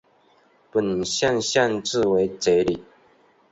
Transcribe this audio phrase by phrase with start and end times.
[0.71, 2.83] 本县县治为杰里。